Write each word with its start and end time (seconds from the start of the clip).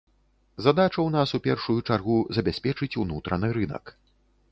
Задача 0.67 0.95
ў 1.03 1.09
нас 1.15 1.33
у 1.37 1.39
першую 1.47 1.75
чаргу 1.89 2.15
забяспечыць 2.37 2.89
унутраны 3.03 3.51
рынак. 3.59 3.83